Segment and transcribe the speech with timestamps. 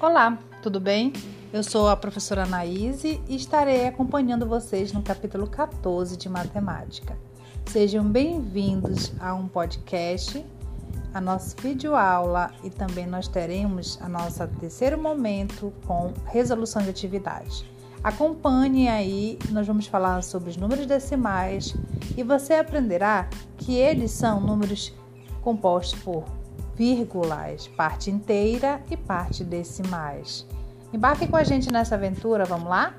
[0.00, 1.12] Olá, tudo bem?
[1.52, 7.18] Eu sou a professora Anaíse e estarei acompanhando vocês no capítulo 14 de matemática.
[7.66, 10.46] Sejam bem-vindos a um podcast,
[11.12, 17.68] a nossa videoaula e também nós teremos a nossa terceiro momento com resolução de atividade.
[18.00, 21.74] Acompanhe aí, nós vamos falar sobre os números decimais
[22.16, 24.94] e você aprenderá que eles são números
[25.42, 26.22] compostos por
[26.78, 30.46] vírgulas, parte inteira e parte decimais.
[30.92, 32.94] Embarque com a gente nessa aventura, vamos lá?